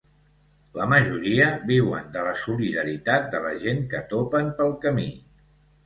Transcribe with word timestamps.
La 0.79 0.87
majoria 0.93 1.51
viuen 1.73 2.09
de 2.17 2.25
la 2.29 2.33
solidaritat 2.47 3.31
de 3.37 3.45
la 3.47 3.55
gent 3.69 3.87
que 3.95 4.05
topen 4.19 4.53
pel 4.63 4.79
camí. 4.89 5.11